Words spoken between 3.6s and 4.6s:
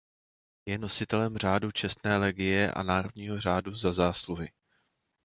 za zásluhy.